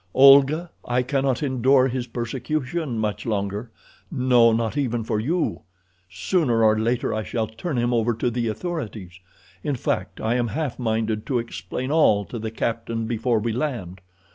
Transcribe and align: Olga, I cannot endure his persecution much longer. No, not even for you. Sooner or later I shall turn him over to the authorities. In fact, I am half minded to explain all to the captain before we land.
Olga, 0.15 0.71
I 0.83 1.03
cannot 1.03 1.43
endure 1.43 1.87
his 1.87 2.07
persecution 2.07 2.97
much 2.97 3.23
longer. 3.27 3.69
No, 4.09 4.51
not 4.51 4.75
even 4.75 5.03
for 5.03 5.19
you. 5.19 5.61
Sooner 6.09 6.63
or 6.63 6.75
later 6.79 7.13
I 7.13 7.21
shall 7.21 7.45
turn 7.45 7.77
him 7.77 7.93
over 7.93 8.15
to 8.15 8.31
the 8.31 8.47
authorities. 8.47 9.19
In 9.63 9.75
fact, 9.75 10.19
I 10.19 10.33
am 10.37 10.47
half 10.47 10.79
minded 10.79 11.27
to 11.27 11.37
explain 11.37 11.91
all 11.91 12.25
to 12.25 12.39
the 12.39 12.49
captain 12.49 13.05
before 13.05 13.37
we 13.37 13.53
land. 13.53 14.01